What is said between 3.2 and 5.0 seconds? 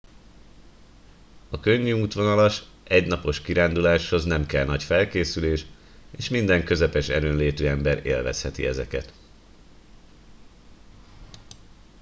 kiránduláshoz nem kell nagy